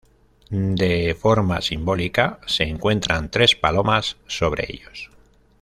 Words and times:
De 0.49 1.13
forma 1.13 1.61
simbólica, 1.61 2.39
se 2.47 2.63
encuentran 2.63 3.29
tres 3.29 3.55
palomas 3.55 4.17
sobre 4.25 4.65
ellos. 4.67 5.11